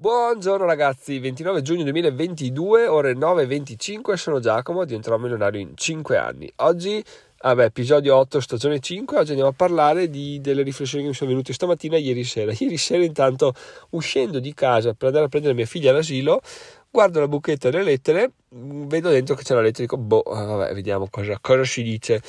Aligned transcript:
Buongiorno 0.00 0.64
ragazzi, 0.64 1.18
29 1.18 1.60
giugno 1.60 1.82
2022, 1.82 2.86
ore 2.86 3.14
9.25, 3.14 4.14
sono 4.14 4.38
Giacomo, 4.38 4.84
diventerò 4.84 5.18
milionario 5.18 5.58
in 5.58 5.72
5 5.74 6.16
anni. 6.16 6.48
Oggi, 6.58 7.02
vabbè, 7.42 7.64
episodio 7.64 8.14
8, 8.14 8.38
stagione 8.38 8.78
5, 8.78 9.18
oggi 9.18 9.30
andiamo 9.30 9.50
a 9.50 9.54
parlare 9.54 10.08
di, 10.08 10.40
delle 10.40 10.62
riflessioni 10.62 11.02
che 11.02 11.08
mi 11.08 11.16
sono 11.16 11.30
venute 11.30 11.52
stamattina 11.52 11.96
e 11.96 11.98
ieri 11.98 12.22
sera. 12.22 12.52
Ieri 12.56 12.76
sera 12.76 13.02
intanto, 13.02 13.52
uscendo 13.90 14.38
di 14.38 14.54
casa 14.54 14.94
per 14.94 15.08
andare 15.08 15.24
a 15.24 15.28
prendere 15.28 15.54
mia 15.54 15.66
figlia 15.66 15.90
all'asilo, 15.90 16.42
guardo 16.88 17.18
la 17.18 17.26
buchetta 17.26 17.68
delle 17.68 17.82
lettere, 17.82 18.30
vedo 18.50 19.10
dentro 19.10 19.34
che 19.34 19.42
c'è 19.42 19.54
la 19.54 19.62
lettera 19.62 19.82
e 19.82 19.86
dico, 19.88 19.96
boh, 19.96 20.22
vabbè, 20.24 20.74
vediamo 20.74 21.08
cosa, 21.10 21.38
cosa 21.40 21.64
si 21.64 21.82
dice 21.82 22.22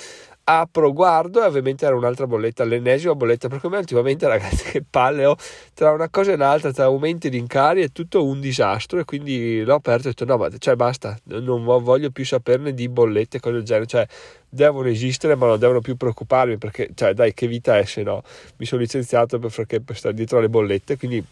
apro, 0.49 0.91
guardo 0.91 1.43
e 1.43 1.45
ovviamente 1.45 1.85
era 1.85 1.95
un'altra 1.95 2.25
bolletta, 2.25 2.63
l'ennesima 2.63 3.13
bolletta, 3.13 3.47
perché 3.47 3.69
me 3.69 3.77
ultimamente 3.77 4.25
ragazzi 4.27 4.63
che 4.63 4.83
palle 4.87 5.25
ho, 5.25 5.35
tra 5.75 5.91
una 5.91 6.09
cosa 6.09 6.31
e 6.31 6.33
un'altra, 6.33 6.71
tra 6.71 6.85
aumenti 6.85 7.27
e 7.27 7.29
rincari 7.29 7.83
è 7.83 7.91
tutto 7.91 8.25
un 8.25 8.39
disastro 8.39 8.99
e 8.99 9.05
quindi 9.05 9.61
l'ho 9.63 9.75
aperto 9.75 10.07
e 10.07 10.09
ho 10.09 10.13
detto 10.17 10.25
no 10.25 10.37
ma 10.37 10.49
cioè 10.57 10.75
basta, 10.75 11.15
non 11.25 11.63
voglio 11.63 12.09
più 12.09 12.25
saperne 12.25 12.73
di 12.73 12.89
bollette 12.89 13.37
e 13.37 13.39
cose 13.39 13.55
del 13.55 13.63
genere, 13.63 13.85
cioè 13.85 14.07
devono 14.49 14.87
esistere 14.87 15.35
ma 15.35 15.45
non 15.45 15.59
devono 15.59 15.81
più 15.81 15.95
preoccuparmi 15.95 16.57
perché 16.57 16.89
cioè 16.95 17.13
dai 17.13 17.35
che 17.35 17.45
vita 17.45 17.77
è 17.77 17.85
se 17.85 18.01
no, 18.01 18.23
mi 18.57 18.65
sono 18.65 18.81
licenziato 18.81 19.37
perché 19.37 19.81
per 19.81 19.95
stare 19.95 20.15
dietro 20.15 20.39
alle 20.39 20.49
bollette, 20.49 20.97
quindi 20.97 21.23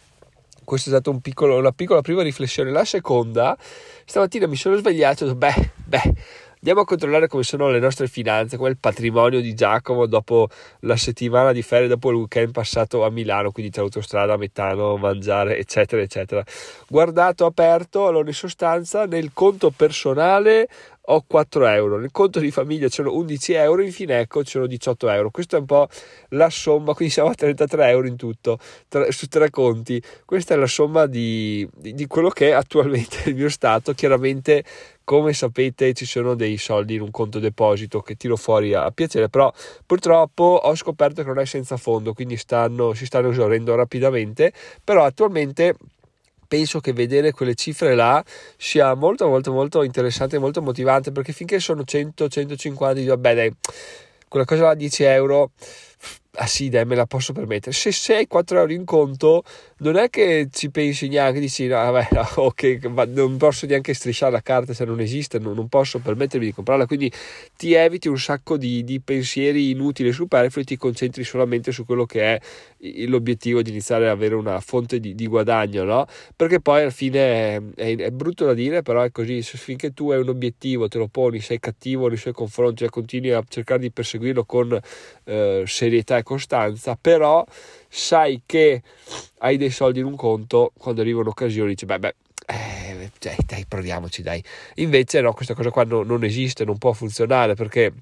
questa 0.64 0.90
è 0.90 0.94
stata 0.94 1.10
un 1.10 1.22
piccolo, 1.22 1.58
una 1.58 1.72
piccola 1.72 2.02
prima 2.02 2.22
riflessione. 2.22 2.72
La 2.72 2.84
seconda, 2.84 3.58
stamattina 4.04 4.48
mi 4.48 4.58
sono 4.58 4.76
svegliato 4.76 5.24
e 5.24 5.30
ho 5.30 5.34
detto, 5.34 5.38
beh, 5.38 5.72
beh, 5.86 6.14
Andiamo 6.68 6.86
a 6.86 6.92
controllare 6.92 7.28
come 7.30 7.44
sono 7.44 7.70
le 7.70 7.80
nostre 7.80 8.08
finanze, 8.08 8.58
come 8.58 8.68
il 8.68 8.78
patrimonio 8.78 9.40
di 9.40 9.54
Giacomo 9.54 10.06
dopo 10.06 10.50
la 10.82 10.98
settimana 10.98 11.54
di 11.54 11.62
ferie, 11.62 11.88
dopo 11.88 12.10
il 12.10 12.18
weekend 12.18 12.52
passato 12.52 13.06
a 13.06 13.10
Milano, 13.10 13.52
quindi 13.52 13.72
tra 13.72 13.84
autostrada, 13.84 14.36
metano, 14.36 14.98
mangiare, 14.98 15.58
eccetera, 15.58 16.02
eccetera. 16.02 16.44
Guardato, 16.90 17.46
aperto, 17.46 18.06
allora 18.06 18.28
in 18.28 18.34
sostanza 18.34 19.06
nel 19.06 19.32
conto 19.32 19.70
personale 19.70 20.68
ho 21.10 21.24
4 21.26 21.66
euro, 21.68 21.98
nel 22.00 22.12
conto 22.12 22.40
di 22.40 22.52
famiglia 22.52 22.88
c'erano 22.90 23.16
11 23.16 23.54
euro, 23.54 23.82
in 23.82 23.92
Fineco 23.92 24.42
c'erano 24.42 24.68
18 24.68 25.10
euro. 25.10 25.30
Questa 25.30 25.58
è 25.58 25.60
un 25.60 25.66
po' 25.66 25.88
la 26.30 26.50
somma, 26.50 26.94
quindi 26.94 27.14
siamo 27.14 27.30
a 27.30 27.34
33 27.34 27.90
euro 27.90 28.08
in 28.08 28.18
tutto, 28.18 28.60
tra, 28.90 29.10
su 29.12 29.28
tre 29.28 29.50
conti. 29.50 30.02
Questa 30.26 30.54
è 30.54 30.58
la 30.58 30.68
somma 30.68 31.06
di, 31.06 31.68
di, 31.76 31.94
di 31.94 32.08
quello 32.08 32.30
che 32.30 32.50
è 32.50 32.52
attualmente 32.52 33.30
il 33.30 33.36
mio 33.36 33.50
stato. 33.50 33.94
Chiaramente, 33.94 34.64
come 35.06 35.32
sapete, 35.32 35.94
ci 35.94 36.06
sono 36.06 36.36
dei 36.36 36.58
soldi 36.58 36.96
in 36.96 37.02
un 37.02 37.12
conto 37.12 37.40
deposito 37.40 38.02
che 38.02 38.16
tiro 38.16 38.36
fuori 38.36 38.74
a, 38.74 38.84
a 38.84 38.92
piacere, 38.92 39.30
però 39.30 39.52
purtroppo 39.86 40.60
ho 40.62 40.76
scoperto 40.76 41.22
che 41.22 41.28
non 41.28 41.40
è 41.40 41.46
senza 41.46 41.78
fondo, 41.78 42.14
quindi 42.14 42.36
stanno, 42.36 42.94
si 42.94 43.06
stanno 43.06 43.30
esaurendo 43.30 43.76
rapidamente, 43.76 44.52
però 44.84 45.06
attualmente 45.06 45.76
penso 46.48 46.80
che 46.80 46.94
vedere 46.94 47.32
quelle 47.32 47.56
cifre 47.56 47.96
là 47.96 48.24
sia 48.58 48.94
molto 48.94 49.28
molto 49.28 49.52
molto 49.52 49.84
interessante 49.84 50.38
e 50.38 50.40
molto 50.40 50.62
motivante 50.62 51.12
perché 51.12 51.34
finché 51.34 51.60
sono 51.60 51.84
100 51.84 52.28
150 52.28 53.00
dico 53.00 53.10
vabbè 53.10 53.36
dai 53.36 53.54
quella 54.28 54.46
cosa 54.46 54.64
là 54.64 54.74
10 54.76 55.04
euro 55.04 55.52
ah 56.40 56.46
sì 56.46 56.70
dai 56.70 56.86
me 56.86 56.96
la 56.96 57.06
posso 57.06 57.34
permettere. 57.34 57.72
Se 57.72 57.92
sei 57.92 58.28
4 58.28 58.60
euro 58.60 58.72
in 58.72 58.86
conto 58.86 59.44
non 59.78 59.96
è 59.98 60.10
che 60.10 60.48
ci 60.52 60.70
pensi 60.70 61.08
neanche 61.08 61.40
dici 61.40 61.68
no 61.68 61.76
vabbè 61.76 62.10
no, 62.12 62.28
ok 62.46 62.86
ma 62.86 63.06
non 63.06 63.38
posso 63.38 63.66
neanche 63.66 63.94
strisciare 63.94 64.32
la 64.32 64.42
carta 64.42 64.74
se 64.74 64.86
non 64.86 65.00
esiste 65.00 65.40
non, 65.40 65.56
non, 65.56 65.68
posso 65.68 66.00
permettermi 66.00 66.46
di 66.46 66.54
comprarla. 66.54 66.86
Quindi 66.86 67.12
ti 67.56 67.74
eviti 67.74 68.08
un 68.08 68.20
sacco 68.20 68.58
di, 68.58 68.84
di 68.84 69.00
pensieri 69.00 69.72
inutili 69.72 70.10
e 70.10 70.12
superflui 70.12 70.64
ti 70.64 70.78
concentri 70.78 71.24
solamente 71.24 71.72
su 71.72 71.86
quello 71.86 72.06
che 72.06 72.22
è 72.22 72.40
l'obiettivo 73.08 73.62
di 73.64 73.72
iniziare 73.72 74.06
ad 74.06 74.12
avere 74.12 74.36
una 74.36 74.60
fonte 74.60 75.00
di, 75.00 75.16
di 75.16 75.26
guadagno 75.26 75.84
no? 75.84 76.06
Perché 76.36 76.60
poi 76.60 76.82
alla 76.82 76.92
fine 76.92 77.74
è, 77.76 77.96
è, 77.96 78.12
brutto 78.12 78.46
da 78.46 78.54
dire 78.54 78.84
però 78.84 79.02
è 79.02 79.12
così 79.12 79.42
finché 79.42 79.92
tu 79.92 80.12
hai 80.12 80.20
un 80.20 80.30
obiettivo 80.30 80.88
te 80.88 81.00
lo 81.00 81.08
poni 81.08 81.40
sei 81.40 81.60
cattivo 81.60 82.08
nei 82.08 82.18
suoi 82.18 82.34
confronti 82.34 82.84
e 82.84 82.90
continui 82.90 83.32
a 83.32 83.44
cercare 83.48 83.80
di 83.80 83.92
perseguirlo 83.92 84.46
con 84.46 84.80
eh, 85.24 85.64
serietà 85.66 86.18
e 86.18 86.24
costanza, 86.28 86.98
però 87.00 87.46
sai 87.88 88.42
che 88.46 88.82
hai 89.40 89.58
dei 89.58 89.70
soldi 89.70 90.00
in 90.00 90.06
un 90.06 90.16
conto, 90.16 90.74
quando 90.78 91.02
arriva 91.02 91.22
un'occasione 91.22 91.70
dici, 91.70 91.86
beh, 91.86 92.00
beh, 92.00 92.16
eh, 92.46 93.12
dai, 93.20 93.38
dai, 93.46 93.66
proviamoci, 93.66 94.22
dai. 94.22 94.44
Invece 94.76 95.22
no, 95.22 95.34
questa 95.34 95.54
cosa 95.54 95.72
qua 95.72 95.84
no, 95.84 96.04
non 96.04 96.24
esiste, 96.24 96.66
non 96.66 96.78
può 96.78 96.92
funzionare 96.94 97.56
perché 97.56 97.94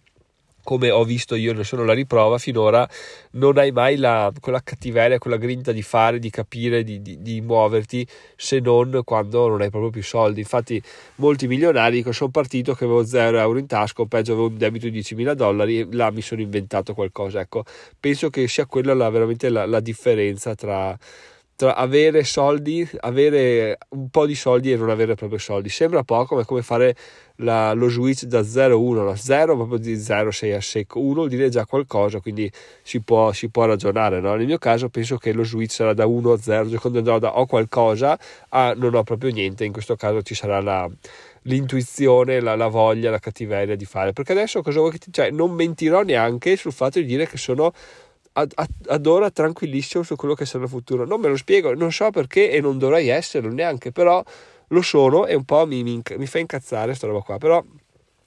come 0.65 0.89
ho 0.89 1.03
visto 1.05 1.35
io, 1.35 1.53
ne 1.53 1.63
sono 1.63 1.85
la 1.85 1.93
riprova, 1.93 2.39
finora 2.39 2.89
non 3.33 3.57
hai 3.57 3.71
mai 3.71 3.95
la, 3.97 4.33
quella 4.41 4.61
cattiveria, 4.61 5.19
quella 5.19 5.37
grinta 5.37 5.71
di 5.71 5.83
fare, 5.83 6.19
di 6.19 6.29
capire, 6.29 6.83
di, 6.83 7.01
di, 7.01 7.21
di, 7.21 7.39
muoverti, 7.39 8.05
se 8.35 8.59
non 8.59 9.01
quando 9.05 9.47
non 9.47 9.61
hai 9.61 9.69
proprio 9.69 9.91
più 9.91 10.03
soldi. 10.03 10.39
Infatti 10.39 10.81
molti 11.17 11.47
milionari 11.47 11.97
dicono 11.97 12.13
sono 12.13 12.31
partito 12.31 12.73
che 12.73 12.85
avevo 12.85 13.05
0 13.05 13.37
euro 13.39 13.59
in 13.59 13.67
tasca, 13.67 14.01
o 14.01 14.07
peggio 14.07 14.33
avevo 14.33 14.47
un 14.47 14.57
debito 14.57 14.89
di 14.89 14.99
10.000 14.99 15.33
dollari 15.33 15.79
e 15.79 15.87
là 15.91 16.09
mi 16.11 16.21
sono 16.21 16.41
inventato 16.41 16.93
qualcosa. 16.93 17.39
Ecco, 17.39 17.63
penso 17.99 18.29
che 18.29 18.47
sia 18.47 18.65
quella 18.65 18.93
la, 18.93 19.09
veramente 19.09 19.49
la, 19.49 19.65
la 19.65 19.79
differenza 19.79 20.55
tra 20.55 20.97
tra 21.55 21.75
avere 21.75 22.23
soldi, 22.25 22.87
avere 22.99 23.77
un 23.89 24.09
po' 24.09 24.25
di 24.25 24.35
soldi 24.35 24.71
e 24.71 24.75
non 24.75 24.89
avere 24.89 25.15
proprio 25.15 25.39
soldi. 25.39 25.69
Sembra 25.69 26.03
poco, 26.03 26.35
ma 26.35 26.41
è 26.41 26.45
come 26.45 26.61
fare 26.61 26.95
la, 27.37 27.71
lo 27.73 27.87
switch 27.87 28.23
da 28.25 28.43
0 28.43 28.73
a 28.73 28.77
1, 28.77 29.03
no? 29.03 29.15
0 29.15 29.55
proprio 29.55 29.77
di 29.77 29.95
0 29.97 30.31
sei 30.31 30.51
a 30.51 30.59
secco, 30.59 30.99
1 30.99 31.13
vuol 31.13 31.29
dire 31.29 31.47
già 31.49 31.65
qualcosa, 31.65 32.19
quindi 32.19 32.51
si 32.81 33.01
può, 33.01 33.31
si 33.31 33.49
può 33.49 33.65
ragionare. 33.65 34.19
No? 34.19 34.35
Nel 34.35 34.45
mio 34.45 34.57
caso 34.57 34.89
penso 34.89 35.17
che 35.17 35.31
lo 35.31 35.43
switch 35.43 35.71
sarà 35.71 35.93
da 35.93 36.05
1 36.05 36.31
a 36.31 36.37
0, 36.37 36.69
cioè 36.69 36.79
quando 36.79 36.99
andrò 36.99 37.19
da 37.19 37.37
ho 37.37 37.45
qualcosa 37.45 38.19
a 38.49 38.73
non 38.75 38.93
ho 38.93 39.03
proprio 39.03 39.31
niente, 39.31 39.63
in 39.63 39.71
questo 39.71 39.95
caso 39.95 40.21
ci 40.23 40.35
sarà 40.35 40.59
la, 40.59 40.89
l'intuizione, 41.43 42.39
la, 42.41 42.55
la, 42.55 42.67
voglia, 42.67 43.09
la 43.09 43.19
cattiveria 43.19 43.75
di 43.75 43.85
fare. 43.85 44.11
Perché 44.11 44.33
adesso 44.33 44.61
cosa 44.61 44.79
vuoi 44.79 44.91
che 44.91 44.97
ti... 44.97 45.11
Cioè, 45.11 45.31
non 45.31 45.51
mentirò 45.51 46.01
neanche 46.01 46.55
sul 46.57 46.73
fatto 46.73 46.99
di 46.99 47.05
dire 47.05 47.27
che 47.27 47.37
sono 47.37 47.71
ad, 48.37 48.53
ad, 48.87 49.05
ora 49.05 49.29
tranquillissimo 49.29 50.03
su 50.03 50.15
quello 50.15 50.33
che 50.33 50.45
sarà 50.45 50.63
il 50.63 50.69
futuro. 50.69 51.05
Non 51.05 51.19
me 51.19 51.29
lo 51.29 51.37
spiego, 51.37 51.73
non 51.73 51.91
so 51.91 52.09
perché 52.11 52.49
e 52.49 52.59
non 52.59 52.77
dovrei 52.77 53.07
esserlo 53.09 53.51
neanche, 53.51 53.91
però 53.91 54.23
lo 54.69 54.81
sono 54.81 55.25
e 55.25 55.35
un 55.35 55.45
po' 55.45 55.65
mi, 55.65 55.83
mi, 55.83 56.01
mi 56.17 56.25
fa 56.25 56.39
incazzare 56.39 56.87
questa 56.87 57.07
roba 57.07 57.21
qua. 57.21 57.37
Però 57.37 57.63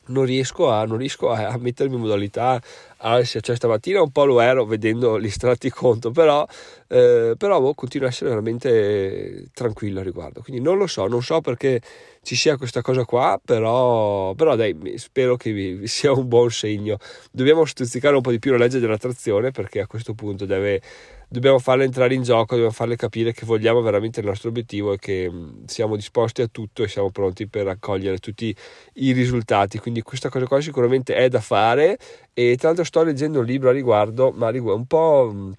non 0.08 0.24
riesco 0.24 0.70
a, 0.70 0.84
non 0.84 0.98
riesco 0.98 1.30
a, 1.30 1.48
a 1.48 1.58
mettermi 1.58 1.94
in 1.94 2.00
modalità 2.00 2.60
ansia, 2.98 3.40
cioè 3.40 3.56
stamattina 3.56 4.02
un 4.02 4.10
po' 4.10 4.24
lo 4.24 4.40
ero 4.40 4.64
vedendo 4.64 5.18
gli 5.20 5.30
strati 5.30 5.70
conto, 5.70 6.10
però, 6.10 6.46
eh, 6.88 7.34
però 7.36 7.60
boh, 7.60 7.74
continuo 7.74 8.06
a 8.06 8.10
essere 8.10 8.30
veramente 8.30 9.48
tranquillo 9.54 10.00
a 10.00 10.02
riguardo, 10.02 10.42
quindi 10.42 10.62
non 10.62 10.78
lo 10.78 10.86
so, 10.86 11.06
non 11.06 11.22
so 11.22 11.40
perché 11.40 11.80
ci 12.22 12.36
sia 12.36 12.56
questa 12.56 12.82
cosa 12.82 13.04
qua, 13.04 13.40
però, 13.42 14.34
però 14.34 14.54
dai, 14.54 14.76
spero 14.96 15.36
che 15.36 15.52
vi, 15.52 15.86
sia 15.86 16.12
un 16.12 16.28
buon 16.28 16.50
segno. 16.50 16.98
Dobbiamo 17.30 17.64
stuzzicare 17.64 18.16
un 18.16 18.20
po' 18.20 18.30
di 18.30 18.38
più 18.38 18.50
la 18.52 18.58
legge 18.58 18.80
dell'attrazione 18.80 19.50
perché 19.50 19.80
a 19.80 19.86
questo 19.86 20.12
punto 20.12 20.44
deve 20.44 20.82
dobbiamo 21.28 21.58
farle 21.58 21.84
entrare 21.84 22.14
in 22.14 22.22
gioco, 22.22 22.54
dobbiamo 22.54 22.72
farle 22.72 22.96
capire 22.96 23.32
che 23.32 23.44
vogliamo 23.44 23.80
veramente 23.82 24.20
il 24.20 24.26
nostro 24.26 24.48
obiettivo 24.48 24.94
e 24.94 24.98
che 24.98 25.30
mm, 25.30 25.64
siamo 25.66 25.94
disposti 25.94 26.42
a 26.42 26.48
tutto 26.48 26.82
e 26.82 26.88
siamo 26.88 27.10
pronti 27.10 27.46
per 27.46 27.64
raccogliere 27.66 28.18
tutti 28.18 28.54
i 28.94 29.12
risultati. 29.12 29.78
Quindi 29.78 30.02
questa 30.02 30.30
cosa 30.30 30.46
qua 30.46 30.60
sicuramente 30.60 31.14
è 31.14 31.28
da 31.28 31.40
fare 31.40 31.98
e 32.32 32.56
tra 32.56 32.68
l'altro 32.68 32.84
sto 32.84 33.02
leggendo 33.02 33.40
un 33.40 33.44
libro 33.44 33.68
a 33.68 33.72
riguardo, 33.72 34.30
ma 34.30 34.48
un 34.48 34.86
po' 34.86 35.30
mm, 35.32 35.52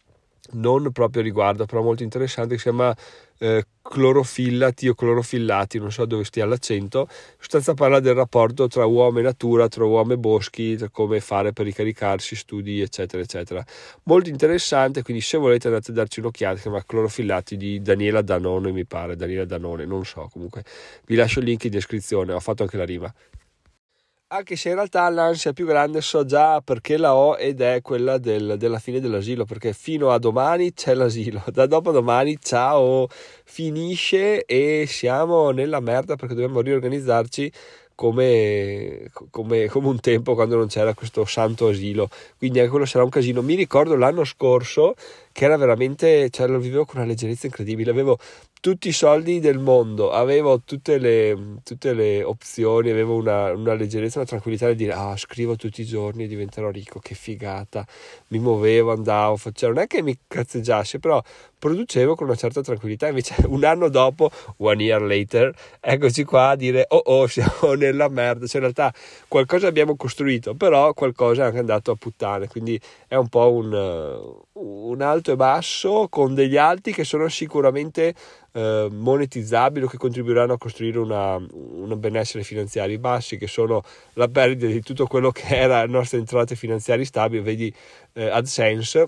non 0.51 0.91
proprio 0.91 1.21
riguardo, 1.21 1.65
però 1.65 1.81
molto 1.81 2.03
interessante, 2.03 2.55
che 2.55 2.57
si 2.57 2.69
chiama 2.69 2.95
eh, 3.39 3.63
clorofillati 3.81 4.87
o 4.87 4.93
clorofillati, 4.93 5.79
non 5.79 5.91
so 5.91 6.05
dove 6.05 6.23
stia 6.23 6.45
l'accento, 6.45 7.07
in 7.09 7.35
sostanza 7.39 7.73
parla 7.73 7.99
del 7.99 8.13
rapporto 8.13 8.67
tra 8.67 8.85
uomo 8.85 9.19
e 9.19 9.21
natura, 9.21 9.67
tra 9.67 9.85
uomo 9.85 10.13
e 10.13 10.17
boschi, 10.17 10.77
come 10.91 11.19
fare 11.19 11.53
per 11.53 11.65
ricaricarsi, 11.65 12.35
studi, 12.35 12.81
eccetera, 12.81 13.21
eccetera. 13.21 13.65
Molto 14.03 14.29
interessante, 14.29 15.01
quindi 15.01 15.21
se 15.21 15.37
volete 15.37 15.67
andate 15.67 15.91
a 15.91 15.93
darci 15.93 16.19
un'occhiata, 16.19 16.55
si 16.57 16.61
chiama 16.63 16.83
Clorofillati 16.83 17.57
di 17.57 17.81
Daniela 17.81 18.21
Danone, 18.21 18.71
mi 18.71 18.85
pare, 18.85 19.15
Daniela 19.15 19.45
Danone, 19.45 19.85
non 19.85 20.05
so, 20.05 20.29
comunque. 20.31 20.63
Vi 21.05 21.15
lascio 21.15 21.39
il 21.39 21.45
link 21.45 21.63
in 21.63 21.71
descrizione, 21.71 22.33
ho 22.33 22.39
fatto 22.39 22.63
anche 22.63 22.77
la 22.77 22.85
rima 22.85 23.13
anche 24.31 24.55
se 24.55 24.69
in 24.69 24.75
realtà 24.75 25.09
l'ansia 25.09 25.53
più 25.53 25.65
grande 25.65 26.01
so 26.01 26.23
già 26.23 26.61
perché 26.61 26.97
la 26.97 27.15
ho 27.15 27.35
ed 27.35 27.61
è 27.61 27.81
quella 27.81 28.19
del, 28.19 28.57
della 28.57 28.77
fine 28.77 28.99
dell'asilo, 28.99 29.45
perché 29.45 29.73
fino 29.73 30.11
a 30.11 30.19
domani 30.19 30.73
c'è 30.73 30.93
l'asilo, 30.93 31.43
da 31.51 31.65
dopo 31.65 31.91
domani 31.91 32.37
ciao, 32.39 33.07
finisce 33.09 34.45
e 34.45 34.85
siamo 34.87 35.49
nella 35.49 35.79
merda 35.79 36.15
perché 36.15 36.35
dobbiamo 36.35 36.61
riorganizzarci 36.61 37.51
come, 37.95 39.09
come, 39.31 39.65
come, 39.67 39.87
un 39.87 39.99
tempo 39.99 40.33
quando 40.35 40.55
non 40.55 40.67
c'era 40.67 40.93
questo 40.93 41.25
santo 41.25 41.67
asilo. 41.67 42.09
Quindi 42.37 42.59
anche 42.59 42.71
quello 42.71 42.85
sarà 42.85 43.03
un 43.03 43.09
casino. 43.09 43.41
Mi 43.41 43.55
ricordo 43.55 43.97
l'anno 43.97 44.23
scorso 44.23 44.95
che 45.31 45.45
era 45.45 45.57
veramente, 45.57 46.29
cioè 46.29 46.47
lo 46.47 46.59
vivevo 46.59 46.85
con 46.85 46.97
una 46.97 47.07
leggerezza 47.07 47.45
incredibile, 47.45 47.91
avevo 47.91 48.17
tutti 48.61 48.89
i 48.89 48.91
soldi 48.91 49.39
del 49.39 49.57
mondo, 49.57 50.11
avevo 50.11 50.59
tutte 50.61 50.97
le, 50.97 51.61
tutte 51.63 51.93
le 51.93 52.23
opzioni, 52.23 52.89
avevo 52.89 53.15
una, 53.15 53.53
una, 53.53 53.73
leggerezza, 53.73 54.19
una 54.19 54.27
tranquillità 54.27 54.67
di 54.67 54.75
dire 54.75 54.91
ah 54.91 55.15
scrivo 55.15 55.55
tutti 55.55 55.81
i 55.81 55.85
giorni 55.85 56.25
e 56.25 56.27
diventerò 56.27 56.69
ricco, 56.69 56.99
che 56.99 57.15
figata, 57.15 57.85
mi 58.27 58.39
muovevo, 58.39 58.91
andavo, 58.91 59.37
facevo, 59.37 59.73
non 59.73 59.83
è 59.83 59.87
che 59.87 60.01
mi 60.01 60.17
cazzeggiasse, 60.27 60.99
però 60.99 61.23
producevo 61.57 62.15
con 62.15 62.27
una 62.27 62.35
certa 62.35 62.61
tranquillità, 62.61 63.07
invece 63.07 63.35
un 63.47 63.63
anno 63.63 63.87
dopo, 63.87 64.29
one 64.57 64.83
year 64.83 65.01
later, 65.01 65.53
eccoci 65.79 66.25
qua 66.25 66.49
a 66.49 66.55
dire 66.55 66.85
oh 66.89 67.01
oh 67.05 67.27
siamo 67.27 67.73
nella 67.79 68.09
merda, 68.09 68.45
cioè 68.45 68.61
in 68.61 68.71
realtà 68.73 68.93
qualcosa 69.29 69.67
abbiamo 69.67 69.95
costruito, 69.95 70.53
però 70.55 70.93
qualcosa 70.93 71.43
è 71.43 71.45
anche 71.45 71.59
andato 71.59 71.91
a 71.91 71.95
puttane, 71.95 72.47
quindi 72.47 72.79
è 73.07 73.15
un 73.15 73.29
po' 73.29 73.51
un, 73.53 74.37
un 74.53 75.01
alto 75.01 75.28
e 75.31 75.35
basso 75.35 76.07
con 76.09 76.33
degli 76.33 76.57
alti 76.57 76.91
che 76.91 77.03
sono 77.03 77.27
sicuramente 77.27 78.13
eh, 78.51 78.87
monetizzabili 78.91 79.85
o 79.85 79.87
che 79.87 79.97
contribuiranno 79.97 80.53
a 80.53 80.57
costruire 80.57 80.99
un 80.99 81.95
benessere 81.97 82.43
finanziario. 82.43 82.95
I 82.95 82.99
bassi 82.99 83.37
che 83.37 83.47
sono 83.47 83.83
la 84.13 84.27
perdita 84.27 84.67
di 84.67 84.81
tutto 84.81 85.05
quello 85.07 85.31
che 85.31 85.47
era 85.47 85.83
le 85.83 85.91
nostre 85.91 86.19
entrate 86.19 86.55
finanziarie 86.55 87.05
stabili, 87.05 87.41
vedi 87.41 87.73
eh, 88.13 88.29
AdSense 88.29 89.07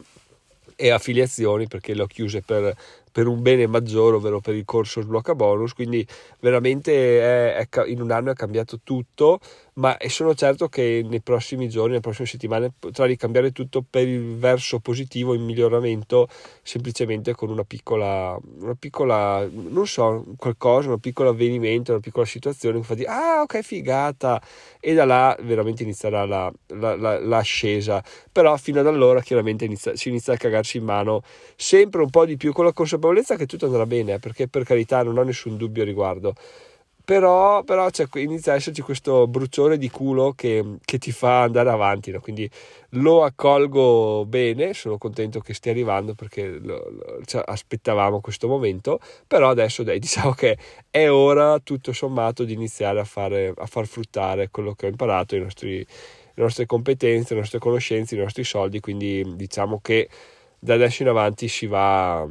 e 0.75 0.89
affiliazioni 0.89 1.67
perché 1.67 1.93
le 1.93 2.03
ho 2.03 2.07
chiuse 2.07 2.41
per 2.41 2.75
per 3.11 3.27
un 3.27 3.41
bene 3.41 3.67
maggiore, 3.67 4.15
ovvero 4.15 4.39
per 4.39 4.55
il 4.55 4.63
corso 4.65 5.01
sblocca 5.01 5.35
bonus, 5.35 5.73
quindi 5.73 6.05
veramente 6.39 7.57
è, 7.57 7.67
è, 7.67 7.87
in 7.87 8.01
un 8.01 8.11
anno 8.11 8.31
è 8.31 8.33
cambiato 8.33 8.79
tutto, 8.83 9.39
ma 9.81 9.97
sono 10.07 10.35
certo 10.35 10.69
che 10.69 11.03
nei 11.03 11.21
prossimi 11.21 11.67
giorni, 11.67 11.89
nelle 11.89 12.01
prossime 12.01 12.27
settimane 12.27 12.71
potrà 12.77 13.05
ricambiare 13.05 13.51
tutto 13.51 13.83
per 13.87 14.07
il 14.07 14.37
verso 14.37 14.79
positivo, 14.79 15.33
in 15.33 15.43
miglioramento, 15.43 16.27
semplicemente 16.61 17.33
con 17.33 17.49
una 17.49 17.63
piccola, 17.63 18.37
una 18.59 18.75
piccola, 18.75 19.43
non 19.51 19.87
so, 19.87 20.23
qualcosa, 20.37 20.89
un 20.89 20.99
piccolo 20.99 21.29
avvenimento, 21.29 21.93
una 21.93 21.99
piccola 21.99 22.25
situazione 22.27 22.79
che 22.79 22.85
fa 22.85 22.93
dire, 22.93 23.09
ah 23.09 23.41
ok 23.41 23.61
figata, 23.61 24.39
e 24.79 24.93
da 24.93 25.03
là 25.03 25.35
veramente 25.41 25.81
inizierà 25.81 26.25
la, 26.25 26.53
la, 26.67 26.95
la, 26.95 27.19
l'ascesa, 27.19 28.03
però 28.31 28.55
fino 28.57 28.81
ad 28.81 28.87
allora 28.87 29.19
chiaramente 29.21 29.65
inizia, 29.65 29.95
si 29.95 30.09
inizia 30.09 30.33
a 30.33 30.37
cagarsi 30.37 30.77
in 30.77 30.83
mano 30.83 31.23
sempre 31.55 32.03
un 32.03 32.11
po' 32.11 32.25
di 32.25 32.37
più 32.37 32.53
con 32.53 32.65
la 32.65 32.73
consapevolezza 32.73 33.35
che 33.35 33.47
tutto 33.47 33.65
andrà 33.65 33.87
bene, 33.87 34.19
perché 34.19 34.47
per 34.47 34.63
carità 34.63 35.01
non 35.01 35.17
ho 35.17 35.23
nessun 35.23 35.57
dubbio 35.57 35.81
a 35.81 35.85
riguardo. 35.85 36.35
Però, 37.11 37.61
però 37.63 37.89
inizia 38.13 38.53
a 38.53 38.55
esserci 38.55 38.81
questo 38.81 39.27
bruciore 39.27 39.77
di 39.77 39.89
culo 39.89 40.31
che, 40.31 40.77
che 40.85 40.97
ti 40.97 41.11
fa 41.11 41.41
andare 41.41 41.69
avanti, 41.69 42.09
no? 42.09 42.21
quindi 42.21 42.49
lo 42.91 43.25
accolgo 43.25 44.23
bene, 44.25 44.73
sono 44.73 44.97
contento 44.97 45.41
che 45.41 45.53
stia 45.53 45.71
arrivando 45.71 46.13
perché 46.13 46.47
lo, 46.47 46.89
lo, 46.89 47.19
cioè, 47.25 47.43
aspettavamo 47.45 48.21
questo 48.21 48.47
momento, 48.47 49.01
però 49.27 49.49
adesso 49.49 49.83
dai, 49.83 49.99
diciamo 49.99 50.31
che 50.31 50.57
è 50.89 51.09
ora 51.09 51.59
tutto 51.59 51.91
sommato 51.91 52.45
di 52.45 52.53
iniziare 52.53 53.01
a, 53.01 53.03
fare, 53.03 53.53
a 53.57 53.65
far 53.65 53.87
fruttare 53.87 54.49
quello 54.49 54.73
che 54.73 54.85
ho 54.85 54.89
imparato, 54.89 55.35
nostri, 55.37 55.79
le 55.79 56.43
nostre 56.43 56.65
competenze, 56.65 57.33
le 57.33 57.41
nostre 57.41 57.59
conoscenze, 57.59 58.15
i 58.15 58.19
nostri 58.19 58.45
soldi, 58.45 58.79
quindi 58.79 59.35
diciamo 59.35 59.81
che 59.81 60.07
da 60.57 60.75
adesso 60.75 61.01
in 61.01 61.09
avanti 61.09 61.49
si 61.49 61.65
va 61.65 62.25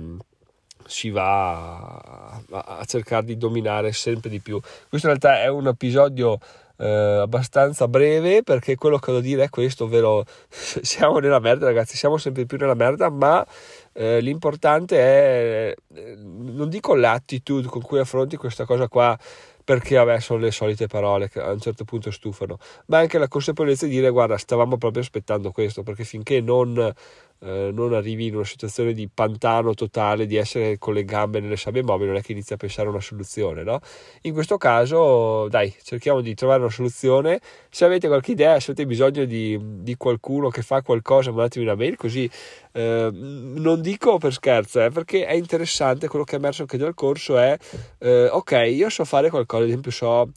si 0.91 1.11
va 1.11 1.53
a, 1.55 2.43
a, 2.51 2.85
cercare 2.85 3.25
di 3.25 3.39
dominare 3.39 3.93
sempre 3.93 4.29
di 4.29 4.41
più. 4.41 4.61
Questo 4.61 5.09
in 5.09 5.19
realtà 5.19 5.41
è 5.41 5.49
un 5.49 5.69
episodio 5.69 6.39
eh, 6.77 7.19
abbastanza 7.23 7.87
breve 7.89 8.43
perché 8.43 8.75
quello 8.75 8.99
che 8.99 9.13
devo 9.13 9.23
dire 9.23 9.45
è 9.45 9.49
questo, 9.49 9.85
ovvero 9.85 10.25
siamo 10.51 11.19
nella 11.19 11.39
merda 11.39 11.67
ragazzi, 11.67 11.97
siamo 11.97 12.17
sempre 12.17 12.45
più 12.47 12.59
nella 12.59 12.75
merda, 12.75 13.09
ma 13.09 13.47
eh, 13.93 14.21
l'importante 14.21 14.99
è, 14.99 15.75
eh, 15.95 16.17
non 16.17 16.69
dico 16.69 16.95
l'attitude 16.95 17.69
con 17.69 17.83
cui 17.83 17.99
affronti 17.99 18.37
questa 18.37 18.65
cosa 18.65 18.89
qua, 18.89 19.17
perché 19.63 19.95
vabbè 19.95 20.19
sono 20.19 20.41
le 20.41 20.51
solite 20.51 20.89
parole 20.89 21.29
che 21.29 21.41
a 21.41 21.53
un 21.53 21.61
certo 21.61 21.85
punto 21.85 22.11
stufano, 22.11 22.59
ma 22.87 22.99
anche 22.99 23.19
la 23.19 23.29
consapevolezza 23.29 23.87
di 23.87 23.93
dire 23.93 24.11
guarda 24.11 24.37
stavamo 24.37 24.77
proprio 24.77 25.03
aspettando 25.03 25.53
questo, 25.53 25.85
perché 25.85 26.03
finché 26.03 26.41
non 26.41 26.93
eh, 27.43 27.71
non 27.73 27.95
arrivi 27.95 28.27
in 28.27 28.35
una 28.37 28.45
situazione 28.45 28.93
di 28.93 29.09
pantano 29.13 29.75
totale, 29.75 30.27
di 30.27 30.37
essere 30.37 30.79
con 30.79 30.95
le 30.95 31.05
gambe 31.05 31.41
nelle 31.41 31.57
sabbie 31.57 31.83
mobili, 31.83 32.09
non 32.09 32.19
è 32.19 32.23
che 32.23 32.33
inizi 32.33 32.53
a 32.53 32.57
pensare 32.57 32.89
a 32.89 32.91
una 32.91 33.01
soluzione, 33.01 33.63
no? 33.63 33.81
In 34.23 34.33
questo 34.33 34.57
caso, 34.57 35.49
dai, 35.49 35.75
cerchiamo 35.83 36.21
di 36.21 36.35
trovare 36.35 36.61
una 36.61 36.71
soluzione. 36.71 37.41
Se 37.71 37.85
avete 37.85 38.09
qualche 38.09 38.33
idea, 38.33 38.61
se 38.61 38.73
avete 38.73 38.87
bisogno 38.87 39.25
di, 39.25 39.59
di 39.83 39.97
qualcuno 39.97 40.49
che 40.49 40.63
fa 40.63 40.83
qualcosa, 40.83 41.31
mandatemi 41.31 41.65
una 41.65 41.75
mail, 41.75 41.97
così 41.97 42.31
eh, 42.73 43.11
non 43.13 43.81
dico 43.81 44.19
per 44.19 44.33
scherzo, 44.33 44.85
eh, 44.85 44.91
perché 44.91 45.25
è 45.27 45.35
interessante 45.35 46.09
quello 46.09 46.25
che 46.25 46.37
è 46.37 46.39
emerso 46.39 46.63
anche 46.63 46.77
dal 46.77 46.95
corso 46.95 47.39
è, 47.39 47.57
eh, 47.99 48.29
ok, 48.31 48.53
io 48.71 48.89
so 48.91 49.05
fare 49.05 49.31
qualcosa, 49.31 49.63
ad 49.63 49.69
esempio 49.69 49.91
so 49.91 50.31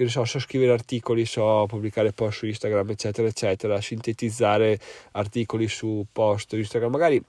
che 0.00 0.06
ne 0.06 0.12
so, 0.12 0.24
so 0.24 0.38
scrivere 0.38 0.72
articoli, 0.72 1.26
so 1.26 1.66
pubblicare 1.68 2.12
post 2.12 2.38
su 2.38 2.46
Instagram, 2.46 2.88
eccetera, 2.88 3.28
eccetera, 3.28 3.80
sintetizzare 3.82 4.78
articoli 5.12 5.68
su 5.68 6.06
post 6.10 6.54
Instagram, 6.54 6.90
magari 6.90 7.22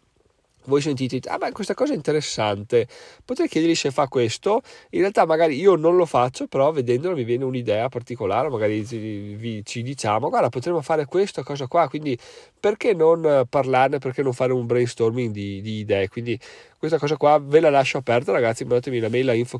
voi 0.65 0.79
sentite, 0.79 1.27
ah 1.27 1.37
beh 1.37 1.51
questa 1.51 1.73
cosa 1.73 1.93
è 1.93 1.95
interessante, 1.95 2.87
potrei 3.25 3.47
chiedergli 3.47 3.75
se 3.75 3.91
fa 3.91 4.07
questo, 4.07 4.61
in 4.91 4.99
realtà 5.01 5.25
magari 5.25 5.59
io 5.59 5.75
non 5.75 5.95
lo 5.95 6.05
faccio, 6.05 6.47
però 6.47 6.71
vedendolo 6.71 7.15
mi 7.15 7.23
viene 7.23 7.43
un'idea 7.43 7.89
particolare, 7.89 8.47
magari 8.47 8.85
ci, 8.85 9.61
ci 9.65 9.81
diciamo, 9.81 10.29
guarda 10.29 10.49
potremmo 10.49 10.81
fare 10.81 11.05
questa 11.05 11.43
cosa 11.43 11.67
qua, 11.67 11.89
quindi 11.89 12.17
perché 12.59 12.93
non 12.93 13.45
parlarne, 13.49 13.97
perché 13.97 14.21
non 14.21 14.33
fare 14.33 14.53
un 14.53 14.65
brainstorming 14.65 15.33
di, 15.33 15.61
di 15.61 15.79
idee, 15.79 16.07
quindi 16.09 16.39
questa 16.77 16.97
cosa 16.97 17.17
qua 17.17 17.39
ve 17.39 17.59
la 17.59 17.69
lascio 17.69 17.97
aperta 17.97 18.31
ragazzi, 18.31 18.63
mandatemi 18.63 18.99
la 18.99 19.09
mail 19.09 19.29
a 19.29 19.33
info 19.33 19.59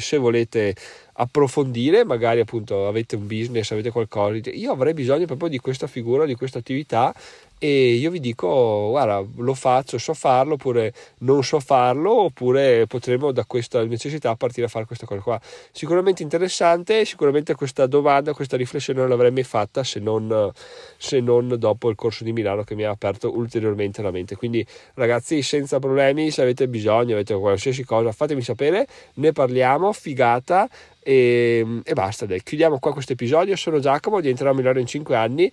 se 0.00 0.16
volete 0.16 0.74
approfondire, 1.20 2.04
magari 2.04 2.40
appunto 2.40 2.86
avete 2.86 3.16
un 3.16 3.26
business, 3.26 3.70
avete 3.72 3.90
qualcosa, 3.90 4.50
io 4.50 4.72
avrei 4.72 4.94
bisogno 4.94 5.26
proprio 5.26 5.48
di 5.48 5.58
questa 5.58 5.86
figura, 5.86 6.24
di 6.24 6.34
questa 6.34 6.58
attività 6.58 7.12
e 7.60 7.94
io 7.94 8.12
vi 8.12 8.20
dico 8.20 8.88
guarda 8.90 9.24
lo 9.36 9.54
faccio, 9.54 9.98
so 9.98 10.14
farlo 10.14 10.54
oppure 10.54 10.94
non 11.18 11.42
so 11.42 11.58
farlo 11.58 12.22
oppure 12.22 12.86
potremo 12.86 13.32
da 13.32 13.44
questa 13.44 13.84
necessità 13.84 14.36
partire 14.36 14.66
a 14.66 14.68
fare 14.68 14.84
questa 14.84 15.06
cosa 15.06 15.20
qua. 15.20 15.40
Sicuramente 15.72 16.22
interessante 16.22 17.04
sicuramente 17.04 17.56
questa 17.56 17.86
domanda 17.86 18.32
questa 18.32 18.56
riflessione 18.56 19.00
non 19.00 19.08
l'avrei 19.08 19.32
mai 19.32 19.42
fatta 19.42 19.82
se 19.82 19.98
non, 19.98 20.52
se 20.96 21.18
non 21.18 21.56
dopo 21.58 21.90
il 21.90 21.96
corso 21.96 22.22
di 22.22 22.32
Milano 22.32 22.62
che 22.62 22.76
mi 22.76 22.84
ha 22.84 22.90
aperto 22.90 23.36
ulteriormente 23.36 24.02
la 24.02 24.12
mente. 24.12 24.36
Quindi 24.36 24.64
ragazzi 24.94 25.42
senza 25.42 25.80
problemi 25.80 26.30
se 26.30 26.42
avete 26.42 26.68
bisogno 26.68 27.14
avete 27.14 27.34
qualsiasi 27.34 27.84
cosa 27.84 28.12
fatemi 28.12 28.42
sapere 28.42 28.86
ne 29.14 29.32
parliamo 29.32 29.92
figata 29.92 30.68
e, 31.08 31.80
e 31.84 31.92
basta 31.94 32.26
dai 32.26 32.42
chiudiamo 32.42 32.78
qua 32.78 32.92
questo 32.92 33.12
episodio 33.12 33.56
sono 33.56 33.78
Giacomo 33.78 34.20
diventerò 34.20 34.52
migliore 34.52 34.80
in 34.80 34.86
5 34.86 35.16
anni 35.16 35.50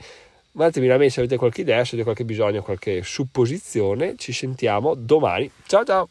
mandatemi 0.56 0.88
una 0.88 0.98
mail 0.98 1.12
se 1.12 1.19
avete 1.19 1.38
qualche 1.38 1.62
idea, 1.62 1.84
se 1.84 1.96
avete 1.96 2.04
qualche 2.04 2.25
bisogno, 2.25 2.62
qualche 2.62 3.04
supposizione. 3.04 4.16
Ci 4.18 4.31
sentiamo 4.31 4.96
domani. 4.96 5.50
Ciao 5.68 5.84
ciao! 5.84 6.10